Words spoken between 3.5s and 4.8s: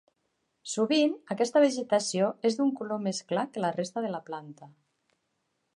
que la resta de la planta.